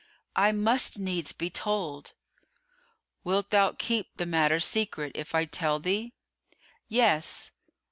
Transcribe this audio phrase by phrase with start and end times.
[0.35, 2.13] "I must needs be told."
[3.23, 6.13] "Wilt thou keep the matter secret, if I tell thee?"
[6.87, 7.51] "Yes!"